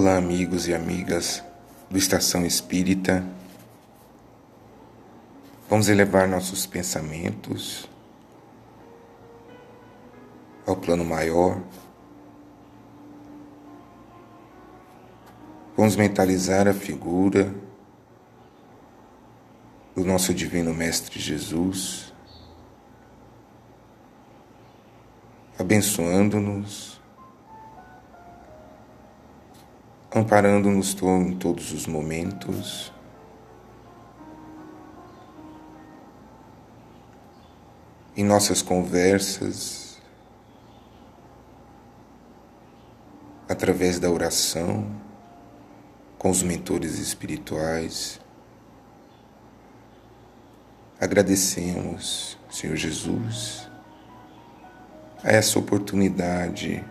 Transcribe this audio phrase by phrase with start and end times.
[0.00, 1.42] Olá, amigos e amigas
[1.90, 3.26] do Estação Espírita.
[5.68, 7.88] Vamos elevar nossos pensamentos
[10.64, 11.60] ao plano maior.
[15.76, 17.52] Vamos mentalizar a figura
[19.96, 22.14] do nosso Divino Mestre Jesus,
[25.58, 26.97] abençoando-nos
[30.14, 32.92] amparando-nos em todos os momentos.
[38.16, 39.98] Em nossas conversas,
[43.48, 44.86] através da oração,
[46.18, 48.20] com os mentores espirituais.
[51.00, 53.70] Agradecemos, Senhor Jesus,
[55.22, 56.84] a essa oportunidade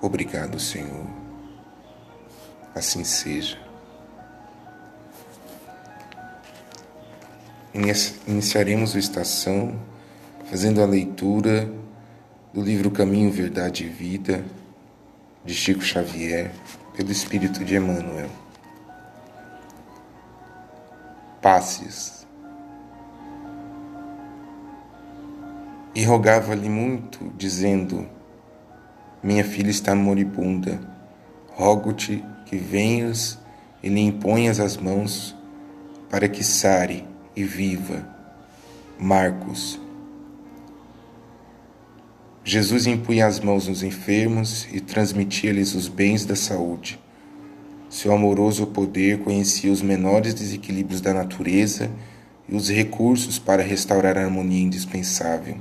[0.00, 1.06] Obrigado, Senhor.
[2.74, 3.58] Assim seja.
[8.26, 9.78] Iniciaremos a estação
[10.48, 11.70] fazendo a leitura
[12.54, 14.44] do livro Caminho, Verdade e Vida
[15.44, 16.52] de Chico Xavier,
[16.96, 18.30] pelo Espírito de Emmanuel.
[21.42, 22.26] Passes.
[25.94, 28.08] E rogava-lhe muito, dizendo:
[29.22, 30.80] minha filha está moribunda.
[31.48, 33.38] Rogo-te que venhas
[33.82, 35.34] e lhe imponhas as mãos
[36.08, 38.08] para que sare e viva.
[38.98, 39.80] Marcos.
[42.44, 46.98] Jesus impunha as mãos nos enfermos e transmitia-lhes os bens da saúde.
[47.90, 51.90] Seu amoroso poder conhecia os menores desequilíbrios da natureza
[52.48, 55.56] e os recursos para restaurar a harmonia indispensável.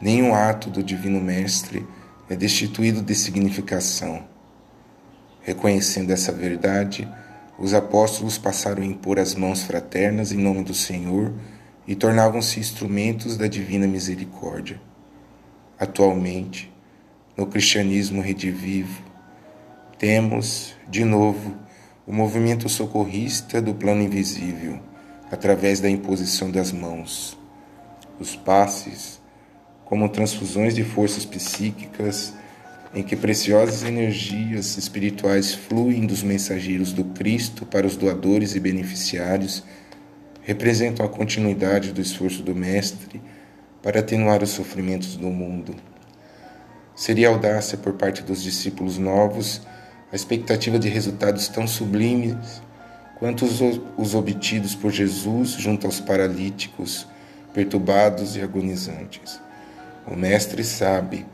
[0.00, 1.84] Nenhum ato do Divino Mestre
[2.28, 4.24] é destituído de significação.
[5.42, 7.08] Reconhecendo essa verdade,
[7.58, 11.32] os apóstolos passaram a impor as mãos fraternas em nome do Senhor
[11.86, 14.80] e tornavam-se instrumentos da divina misericórdia.
[15.78, 16.72] Atualmente,
[17.36, 19.02] no cristianismo redivivo,
[19.98, 21.56] temos, de novo,
[22.06, 24.80] o movimento socorrista do plano invisível,
[25.30, 27.38] através da imposição das mãos.
[28.20, 29.20] Os passes,
[29.88, 32.34] como transfusões de forças psíquicas,
[32.94, 39.62] em que preciosas energias espirituais fluem dos mensageiros do Cristo para os doadores e beneficiários,
[40.42, 43.20] representam a continuidade do esforço do Mestre
[43.82, 45.74] para atenuar os sofrimentos do mundo.
[46.94, 49.62] Seria audácia por parte dos discípulos novos
[50.12, 52.62] a expectativa de resultados tão sublimes
[53.18, 53.60] quanto os,
[53.96, 57.06] os obtidos por Jesus junto aos paralíticos,
[57.54, 59.47] perturbados e agonizantes.
[60.10, 61.26] O Mestre sabe,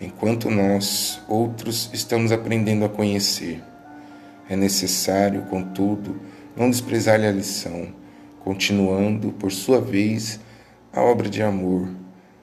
[0.00, 3.62] enquanto nós, outros, estamos aprendendo a conhecer.
[4.48, 6.18] É necessário, contudo,
[6.56, 7.88] não desprezar-lhe a lição,
[8.40, 10.40] continuando, por sua vez,
[10.92, 11.88] a obra de amor,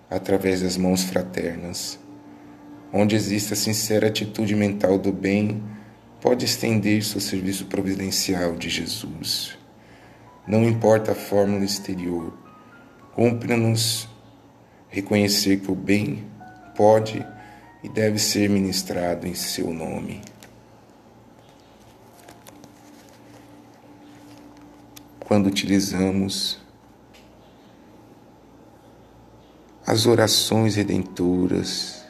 [0.09, 1.99] através das mãos fraternas.
[2.91, 5.63] Onde existe a sincera atitude mental do bem,
[6.19, 9.57] pode estender-se o serviço providencial de Jesus.
[10.47, 12.33] Não importa a fórmula exterior,
[13.15, 14.08] cumpra-nos
[14.89, 16.27] reconhecer que o bem
[16.75, 17.25] pode
[17.83, 20.21] e deve ser ministrado em seu nome.
[25.19, 26.59] Quando utilizamos
[29.85, 32.03] as orações redentoras,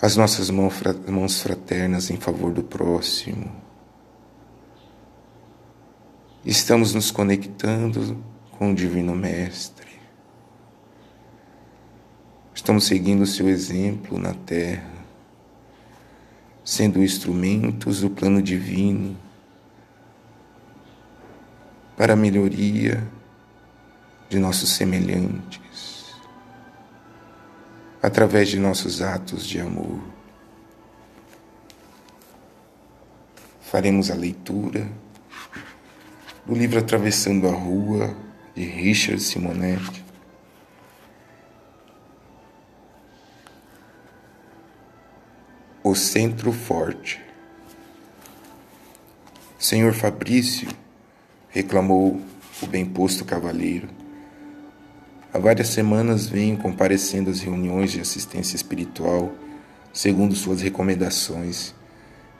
[0.00, 3.50] as nossas mãos fraternas em favor do próximo,
[6.44, 8.22] estamos nos conectando
[8.52, 9.73] com o Divino Mestre
[12.54, 14.88] Estamos seguindo o seu exemplo na terra,
[16.64, 19.16] sendo instrumentos do plano divino
[21.96, 23.04] para a melhoria
[24.28, 26.14] de nossos semelhantes,
[28.00, 30.00] através de nossos atos de amor.
[33.62, 34.88] Faremos a leitura
[36.46, 38.16] do livro Atravessando a Rua,
[38.54, 40.03] de Richard Simonetti
[45.86, 47.20] O centro forte.
[49.58, 50.66] Senhor Fabrício,
[51.50, 52.22] reclamou
[52.62, 53.88] o bem posto cavalheiro.
[55.30, 59.30] Há várias semanas venho comparecendo às reuniões de assistência espiritual,
[59.92, 61.74] segundo suas recomendações,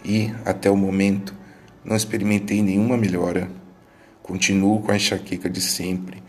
[0.03, 1.37] e, até o momento,
[1.85, 3.51] não experimentei nenhuma melhora.
[4.23, 6.23] Continuo com a enxaqueca de sempre,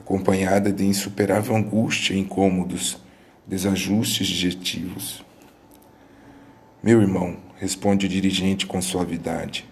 [0.00, 3.00] acompanhada de insuperável angústia e incômodos
[3.46, 5.27] desajustes digestivos.
[6.80, 9.68] Meu irmão, responde o dirigente com suavidade,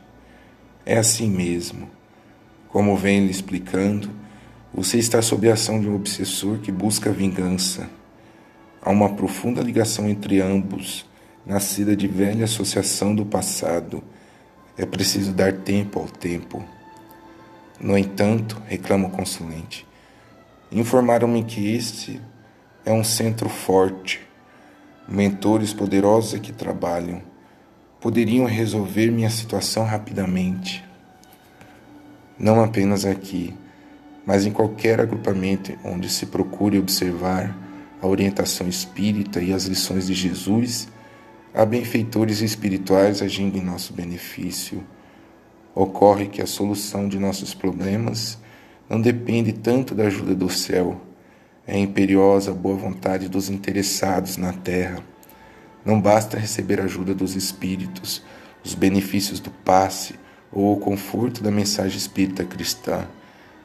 [0.85, 1.89] é assim mesmo.
[2.69, 4.11] Como vem lhe explicando,
[4.75, 7.89] você está sob a ação de um obsessor que busca vingança.
[8.83, 11.07] Há uma profunda ligação entre ambos,
[11.47, 14.03] nascida de velha associação do passado.
[14.77, 16.65] É preciso dar tempo ao tempo.
[17.81, 19.87] No entanto, reclama o consulente,
[20.73, 22.21] informaram-me que este
[22.85, 24.26] é um centro forte.
[25.09, 27.23] Mentores poderosos aqui trabalham.
[28.01, 30.85] Poderiam resolver minha situação rapidamente.
[32.39, 33.55] Não apenas aqui
[34.27, 37.57] mas em qualquer agrupamento onde se procure observar
[38.03, 40.89] a orientação espírita e as lições de Jesus,
[41.55, 44.83] há benfeitores espirituais agindo em nosso benefício.
[45.75, 48.37] Ocorre que a solução de nossos problemas
[48.91, 51.01] não depende tanto da ajuda do céu,
[51.67, 55.03] é imperiosa a boa vontade dos interessados na terra.
[55.85, 58.23] Não basta receber a ajuda dos espíritos,
[58.65, 60.15] os benefícios do passe
[60.53, 63.07] ou o conforto da mensagem espírita cristã.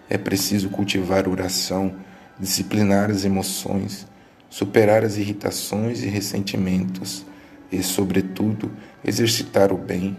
[0.10, 1.96] É preciso cultivar oração,
[2.40, 4.08] disciplinar as emoções,
[4.50, 7.26] superar as irritações e ressentimentos
[7.72, 8.72] e, sobretudo,
[9.06, 10.18] exercitar o bem.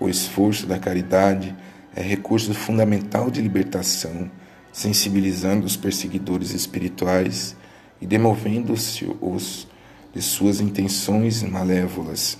[0.00, 1.54] O esforço da caridade
[1.94, 4.30] é recurso fundamental de libertação,
[4.74, 7.56] sensibilizando os perseguidores espirituais
[8.02, 9.68] e demovendo-se os
[10.12, 12.36] de suas intenções malévolas.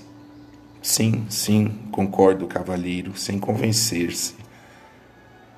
[0.81, 4.35] Sim, sim, concordo, cavalheiro, sem convencer-se.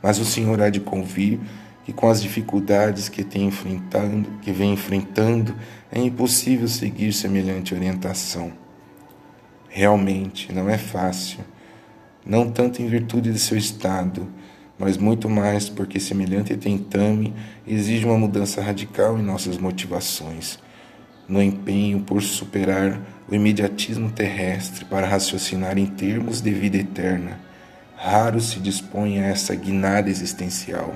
[0.04, 1.40] Mas o Senhor há de convir
[1.84, 5.56] que com as dificuldades que tem enfrentando, que vem enfrentando,
[5.92, 8.54] é impossível seguir semelhante orientação.
[9.68, 11.40] Realmente não é fácil,
[12.24, 14.28] não tanto em virtude de seu estado,
[14.78, 17.34] mas muito mais porque semelhante tentame
[17.66, 20.60] exige uma mudança radical em nossas motivações,
[21.28, 27.48] no empenho por superar o imediatismo terrestre para raciocinar em termos de vida eterna
[28.00, 30.96] Raro se dispõe a essa guinada existencial.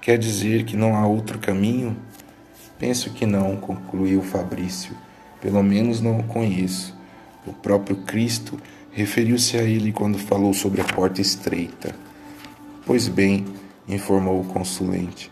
[0.00, 1.96] Quer dizer que não há outro caminho?
[2.78, 4.96] Penso que não, concluiu Fabrício.
[5.40, 6.96] Pelo menos não o conheço.
[7.44, 8.56] O próprio Cristo
[8.92, 11.92] referiu-se a ele quando falou sobre a porta estreita.
[12.86, 13.44] Pois bem,
[13.86, 15.30] informou o consulente,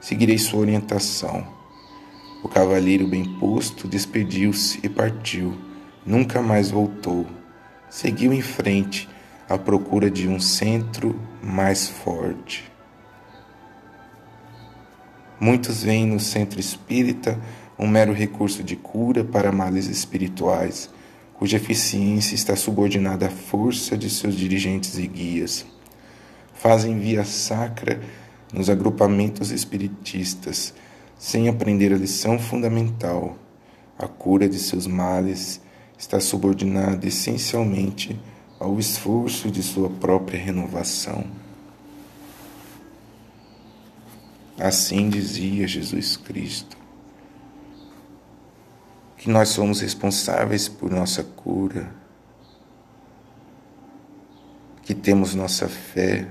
[0.00, 1.46] seguirei sua orientação.
[2.42, 5.56] O cavalheiro bem posto despediu-se e partiu.
[6.04, 7.26] Nunca mais voltou.
[7.88, 9.08] Seguiu em frente
[9.48, 12.70] à procura de um centro mais forte.
[15.38, 17.40] Muitos veem no centro espírita
[17.78, 20.90] um mero recurso de cura para males espirituais,
[21.34, 25.66] cuja eficiência está subordinada à força de seus dirigentes e guias.
[26.60, 27.98] Fazem via sacra
[28.52, 30.74] nos agrupamentos espiritistas,
[31.18, 33.38] sem aprender a lição fundamental.
[33.98, 35.58] A cura de seus males
[35.96, 38.20] está subordinada essencialmente
[38.58, 41.24] ao esforço de sua própria renovação.
[44.58, 46.76] Assim dizia Jesus Cristo,
[49.16, 51.90] que nós somos responsáveis por nossa cura,
[54.82, 56.28] que temos nossa fé,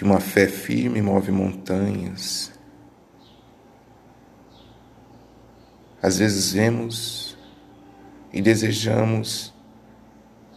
[0.00, 2.50] que uma fé firme move montanhas.
[6.02, 7.36] Às vezes vemos
[8.32, 9.52] e desejamos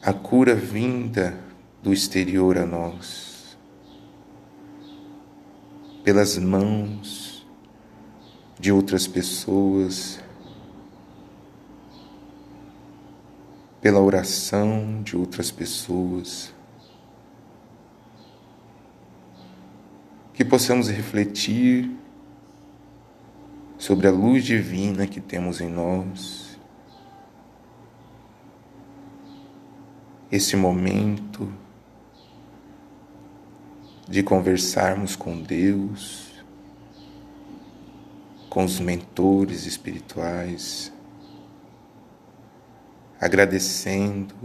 [0.01, 1.37] a cura vinda
[1.81, 3.57] do exterior a nós,
[6.05, 7.45] pelas mãos
[8.57, 10.21] de outras pessoas,
[13.81, 16.53] pela oração de outras pessoas.
[20.33, 21.91] Que possamos refletir
[23.77, 26.57] sobre a luz divina que temos em nós.
[30.31, 31.51] Esse momento
[34.07, 36.31] de conversarmos com Deus,
[38.49, 40.91] com os mentores espirituais,
[43.19, 44.35] agradecendo,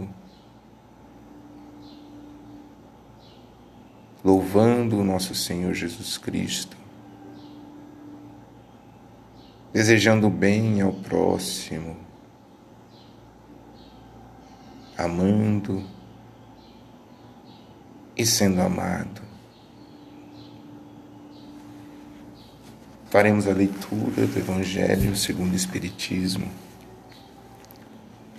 [4.23, 6.79] louvando o nosso Senhor Jesus Cristo
[9.71, 11.95] desejando bem ao próximo,
[14.97, 15.83] amando
[18.17, 19.21] e sendo amado.
[23.09, 26.47] Faremos a leitura do Evangelho segundo o Espiritismo,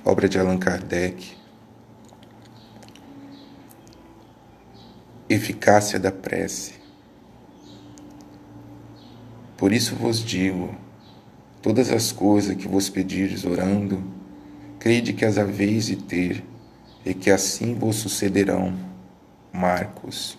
[0.04, 1.39] obra de Allan Kardec.
[5.32, 6.72] Eficácia da prece.
[9.56, 10.75] Por isso vos digo:
[11.62, 14.02] todas as coisas que vos pedires orando,
[14.80, 16.42] crede que as haveis de ter,
[17.06, 18.76] e que assim vos sucederão.
[19.52, 20.37] Marcos.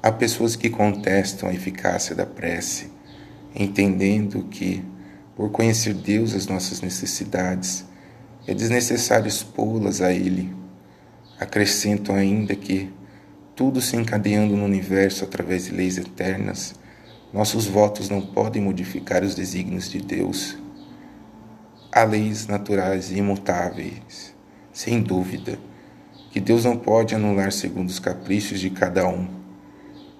[0.00, 2.88] Há pessoas que contestam a eficácia da prece,
[3.52, 4.84] entendendo que,
[5.34, 7.84] por conhecer Deus as nossas necessidades,
[8.46, 10.55] é desnecessário expô-las a Ele.
[11.38, 12.90] Acrescentam ainda que,
[13.54, 16.74] tudo se encadeando no universo através de leis eternas,
[17.32, 20.56] nossos votos não podem modificar os desígnios de Deus.
[21.92, 24.34] Há leis naturais e imutáveis,
[24.72, 25.58] sem dúvida,
[26.30, 29.26] que Deus não pode anular segundo os caprichos de cada um.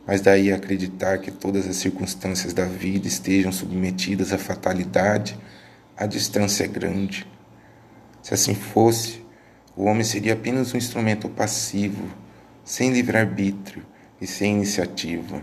[0.06, 5.38] Mas daí acreditar que todas as circunstâncias da vida estejam submetidas à fatalidade,
[5.96, 7.26] a distância é grande.
[8.22, 9.25] Se assim fosse,
[9.76, 12.08] o homem seria apenas um instrumento passivo
[12.64, 13.84] sem livre-arbítrio
[14.18, 15.42] e sem iniciativa.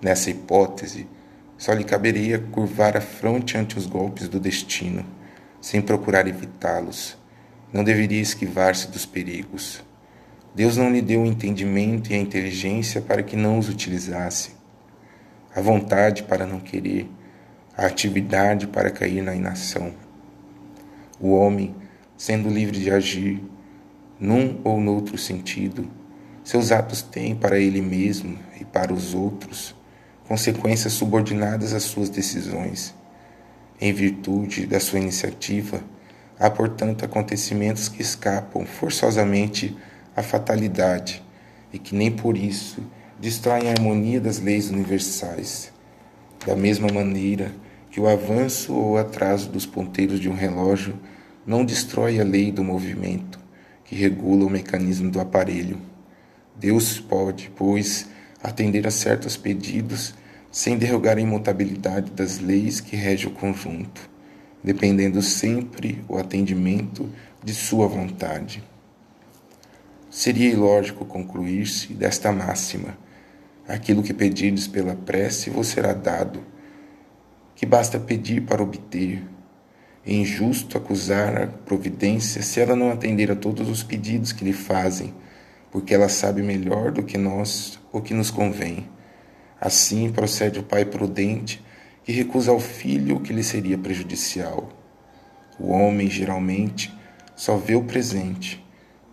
[0.00, 1.08] Nessa hipótese,
[1.56, 5.04] só lhe caberia curvar a fronte ante os golpes do destino,
[5.60, 7.18] sem procurar evitá-los.
[7.72, 9.82] Não deveria esquivar-se dos perigos.
[10.54, 14.52] Deus não lhe deu o entendimento e a inteligência para que não os utilizasse,
[15.54, 17.10] a vontade para não querer,
[17.76, 19.92] a atividade para cair na inação.
[21.20, 21.74] O homem,
[22.18, 23.40] sendo livre de agir,
[24.18, 25.88] num ou noutro sentido,
[26.42, 29.74] seus atos têm para ele mesmo e para os outros
[30.26, 32.92] consequências subordinadas às suas decisões.
[33.80, 35.80] Em virtude da sua iniciativa,
[36.38, 39.76] há, portanto, acontecimentos que escapam forçosamente
[40.16, 41.22] à fatalidade
[41.72, 42.82] e que nem por isso
[43.20, 45.72] distraem a harmonia das leis universais.
[46.44, 47.52] Da mesma maneira
[47.90, 50.98] que o avanço ou atraso dos ponteiros de um relógio
[51.48, 53.40] não destrói a lei do movimento
[53.82, 55.80] que regula o mecanismo do aparelho.
[56.54, 58.06] Deus pode, pois,
[58.42, 60.14] atender a certos pedidos
[60.52, 64.10] sem derrogar a imutabilidade das leis que regem o conjunto,
[64.62, 67.10] dependendo sempre o atendimento
[67.42, 68.62] de sua vontade.
[70.10, 72.98] Seria ilógico concluir-se desta máxima:
[73.66, 76.44] aquilo que pedirdes pela prece vos será dado,
[77.56, 79.22] que basta pedir para obter.
[80.08, 84.54] É injusto acusar a providência se ela não atender a todos os pedidos que lhe
[84.54, 85.12] fazem
[85.70, 88.88] porque ela sabe melhor do que nós o que nos convém.
[89.60, 91.62] Assim procede o pai prudente,
[92.04, 94.70] que recusa ao filho o que lhe seria prejudicial.
[95.58, 96.96] O homem, geralmente,
[97.36, 98.64] só vê o presente,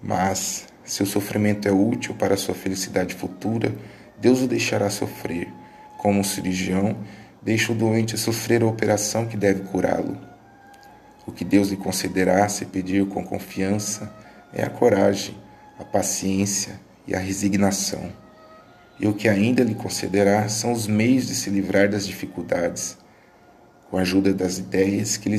[0.01, 3.73] mas, se o sofrimento é útil para a sua felicidade futura,
[4.19, 5.51] Deus o deixará sofrer,
[5.97, 6.95] como um cirurgião
[7.41, 10.34] deixa o doente sofrer a operação que deve curá-lo.
[11.25, 14.13] O que Deus lhe concederá se pedir com confiança
[14.53, 15.35] é a coragem
[15.77, 18.11] a paciência e a resignação.
[18.99, 22.97] E o que ainda lhe concederá são os meios de se livrar das dificuldades,
[23.89, 25.37] com a ajuda das ideias que lhe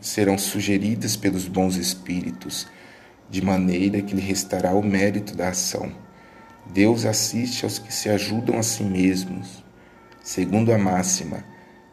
[0.00, 2.66] serão sugeridas pelos bons espíritos,
[3.28, 5.92] de maneira que lhe restará o mérito da ação.
[6.72, 9.62] Deus assiste aos que se ajudam a si mesmos,
[10.22, 11.44] segundo a máxima: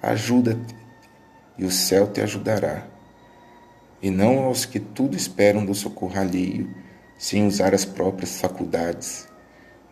[0.01, 0.75] ajuda-te
[1.57, 2.87] e o céu te ajudará,
[4.01, 6.73] e não aos que tudo esperam do socorro alheio
[7.17, 9.27] sem usar as próprias faculdades,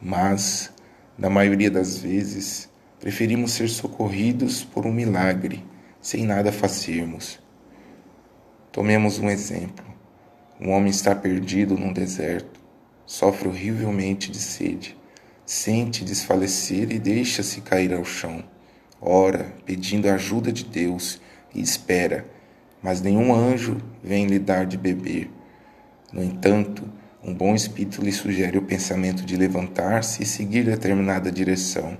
[0.01, 0.71] mas,
[1.17, 2.67] na maioria das vezes,
[2.99, 5.63] preferimos ser socorridos por um milagre,
[6.01, 7.39] sem nada fazermos.
[8.71, 9.85] Tomemos um exemplo.
[10.59, 12.59] Um homem está perdido num deserto,
[13.05, 14.97] sofre horrivelmente de sede,
[15.45, 18.43] sente desfalecer e deixa-se cair ao chão.
[18.99, 21.21] Ora, pedindo a ajuda de Deus,
[21.53, 22.25] e espera,
[22.81, 25.29] mas nenhum anjo vem lhe dar de beber.
[26.11, 26.83] No entanto,
[27.23, 31.97] um bom espírito lhe sugere o pensamento de levantar-se e seguir determinada direção.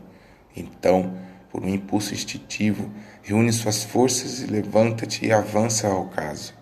[0.56, 1.14] Então,
[1.52, 2.90] por um impulso instintivo,
[3.22, 6.54] reúne suas forças e levanta-te e avança ao caso.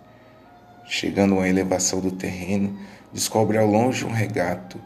[0.85, 2.77] Chegando uma elevação do terreno,
[3.13, 4.79] descobre ao longe um regato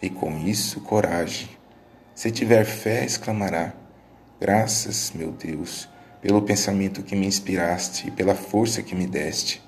[0.00, 1.48] e com isso coragem.
[2.14, 3.72] Se tiver fé, exclamará:
[4.40, 5.88] Graças, meu Deus,
[6.22, 9.60] pelo pensamento que me inspiraste e pela força que me deste.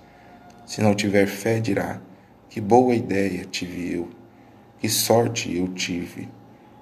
[0.65, 2.01] Se não tiver fé, dirá:
[2.49, 4.09] que boa ideia tive eu,
[4.79, 6.29] que sorte eu tive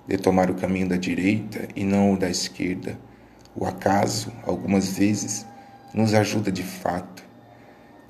[0.07, 2.99] de tomar o caminho da direita e não o da esquerda.
[3.57, 5.47] O acaso, algumas vezes,
[5.95, 7.25] nos ajuda de fato.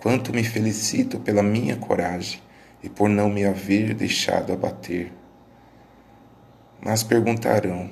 [0.01, 2.41] Quanto me felicito pela minha coragem
[2.83, 5.13] e por não me haver deixado abater.
[6.85, 7.89] Mas perguntarão: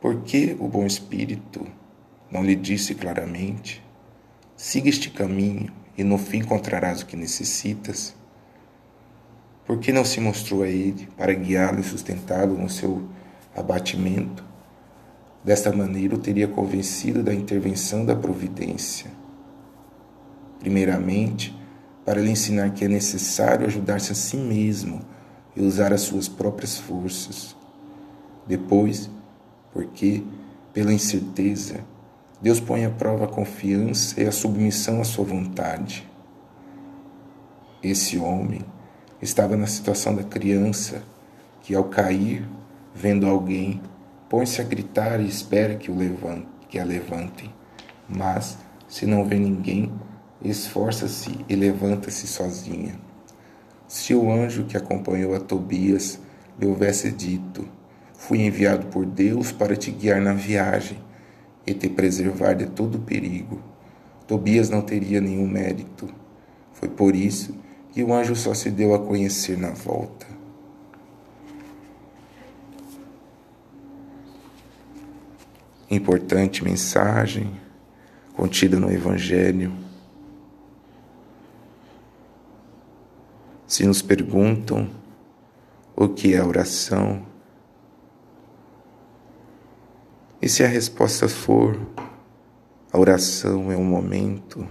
[0.00, 1.66] por que o bom espírito
[2.32, 3.84] não lhe disse claramente:
[4.56, 8.14] siga este caminho e no fim encontrarás o que necessitas?
[9.66, 13.06] Por que não se mostrou a ele para guiá-lo e sustentá-lo no seu
[13.54, 14.42] abatimento?
[15.44, 19.10] Desta maneira, o teria convencido da intervenção da providência.
[20.58, 21.56] Primeiramente,
[22.04, 25.02] para lhe ensinar que é necessário ajudar-se a si mesmo
[25.54, 27.56] e usar as suas próprias forças.
[28.46, 29.10] Depois,
[29.72, 30.22] porque,
[30.72, 31.84] pela incerteza,
[32.42, 36.10] Deus põe à prova a confiança e a submissão à sua vontade.
[37.80, 38.62] Esse homem
[39.20, 41.04] estava na situação da criança
[41.60, 42.44] que, ao cair,
[42.92, 43.80] vendo alguém,
[44.28, 47.54] põe-se a gritar e espera que, o levante, que a levantem.
[48.08, 48.58] Mas,
[48.88, 49.92] se não vê ninguém,
[50.42, 52.98] esforça-se e levanta-se sozinha.
[53.86, 56.18] Se o anjo que acompanhou a Tobias
[56.58, 57.68] lhe houvesse dito:
[58.14, 60.98] Fui enviado por Deus para te guiar na viagem
[61.66, 63.60] e te preservar de todo perigo,
[64.26, 66.08] Tobias não teria nenhum mérito.
[66.72, 67.54] Foi por isso
[67.92, 70.26] que o anjo só se deu a conhecer na volta.
[75.90, 77.60] Importante mensagem
[78.34, 79.72] contida no Evangelho.
[83.66, 84.88] Se nos perguntam
[85.94, 87.26] o que é oração,
[90.42, 91.78] e se a resposta for
[92.92, 94.66] a oração é um momento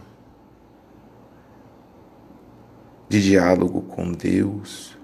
[3.07, 4.97] de diálogo com Deus,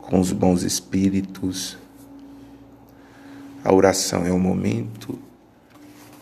[0.00, 1.76] com os bons espíritos.
[3.62, 5.18] A oração é o momento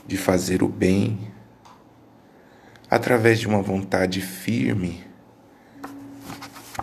[0.05, 1.33] de fazer o bem
[2.91, 5.05] através de uma vontade firme,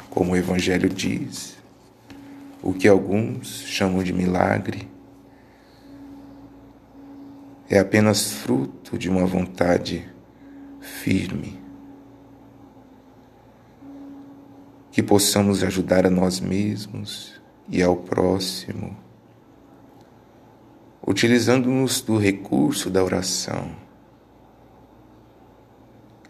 [0.10, 1.58] como o Evangelho diz,
[2.62, 4.94] o que alguns chamam de milagre
[7.70, 10.10] é apenas fruto de uma vontade
[10.80, 11.64] firme.
[14.94, 18.96] que possamos ajudar a nós mesmos e ao próximo,
[21.06, 23.76] utilizando-nos do recurso da oração.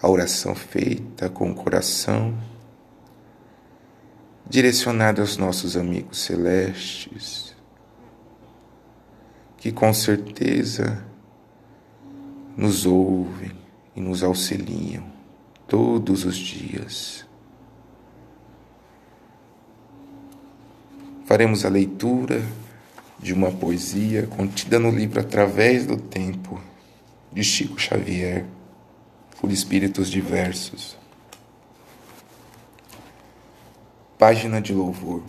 [0.01, 2.33] A oração feita com o coração,
[4.49, 7.53] direcionada aos nossos amigos celestes,
[9.57, 11.05] que com certeza
[12.55, 13.51] nos ouvem
[13.95, 15.03] e nos auxiliam
[15.67, 17.25] todos os dias.
[21.33, 22.43] faremos a leitura
[23.17, 26.61] de uma poesia contida no livro Através do Tempo,
[27.31, 28.45] de Chico Xavier,
[29.41, 30.95] por espíritos diversos.
[34.15, 35.23] Página de louvor.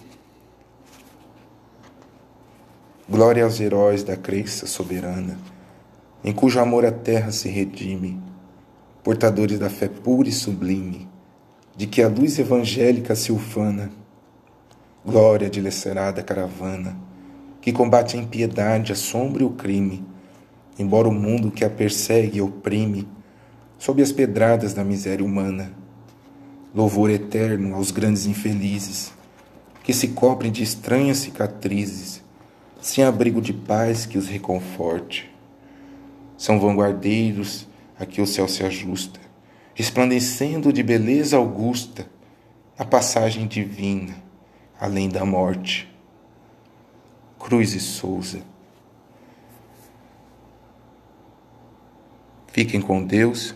[3.09, 5.39] Glória aos heróis da crença soberana,
[6.25, 8.21] em cujo amor a terra se redime,
[9.03, 11.07] portadores da fé pura e sublime,
[11.77, 13.91] de que a luz evangélica se ufana
[15.07, 16.97] Glória de lecerada caravana,
[17.61, 20.03] que combate a impiedade, a sombra e o crime,
[20.79, 23.07] embora o mundo que a persegue e oprime,
[23.79, 25.75] sob as pedradas da miséria humana.
[26.75, 29.13] Louvor eterno aos grandes infelizes,
[29.83, 32.23] que se cobrem de estranhas cicatrizes,
[32.81, 35.34] sem abrigo de paz que os reconforte.
[36.37, 37.67] São vanguardeiros
[37.99, 39.21] a que o céu se ajusta,
[39.75, 42.09] resplandecendo de beleza augusta
[42.77, 44.25] a passagem divina
[44.79, 45.91] além da morte.
[47.39, 48.43] Cruz e Souza.
[52.49, 53.55] Fiquem com Deus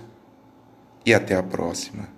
[1.04, 2.17] e até a próxima.